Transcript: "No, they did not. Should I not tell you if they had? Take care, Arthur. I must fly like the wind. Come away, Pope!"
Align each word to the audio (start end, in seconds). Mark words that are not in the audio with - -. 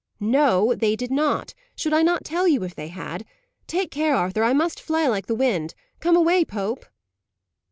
"No, 0.19 0.73
they 0.73 0.95
did 0.95 1.11
not. 1.11 1.53
Should 1.75 1.93
I 1.93 2.01
not 2.01 2.23
tell 2.25 2.47
you 2.47 2.63
if 2.63 2.73
they 2.73 2.87
had? 2.87 3.23
Take 3.67 3.91
care, 3.91 4.15
Arthur. 4.15 4.43
I 4.43 4.51
must 4.51 4.81
fly 4.81 5.05
like 5.05 5.27
the 5.27 5.35
wind. 5.35 5.75
Come 5.99 6.15
away, 6.15 6.43
Pope!" 6.43 6.87